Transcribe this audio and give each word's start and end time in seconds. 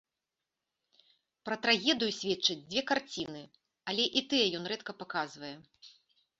Пра 1.49 1.55
трагедыю 1.65 2.11
сведчаць 2.21 2.57
дзве 2.71 2.81
карціны, 2.93 3.45
але 3.93 4.03
і 4.21 4.27
тыя 4.35 4.45
ён 4.61 4.69
рэдка 4.75 4.91
паказвае. 5.03 5.55